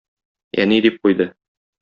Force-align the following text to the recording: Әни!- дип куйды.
Әни!- 0.63 0.79
дип 0.87 0.97
куйды. 1.05 1.29